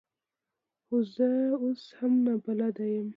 خو 0.85 0.95
زه 1.13 1.29
اوس 1.63 1.83
هم 1.97 2.13
نابلده 2.25 2.85
یم. 2.93 3.07